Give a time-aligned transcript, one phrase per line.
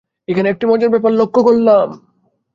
[0.27, 1.87] এইখানে আমি একটা মজার ব্যাপার লক্ষ করলাম।